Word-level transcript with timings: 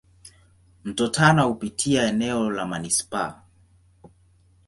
Mto 0.83 1.07
Tana 1.07 1.43
hupitia 1.43 2.07
eneo 2.07 2.49
la 2.51 2.65
manispaa. 2.65 3.41